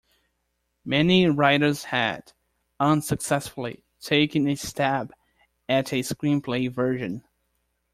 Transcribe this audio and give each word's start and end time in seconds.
Many 0.83 1.27
writers 1.27 1.83
had, 1.83 2.33
unsuccessfully, 2.79 3.85
taken 3.99 4.47
a 4.47 4.55
stab 4.55 5.11
at 5.69 5.93
a 5.93 5.99
screenplay 6.01 6.73
version. 6.73 7.23